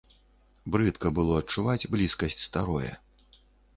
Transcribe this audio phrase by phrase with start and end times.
[0.75, 2.91] Брыдка было адчуваць блізкасць старое.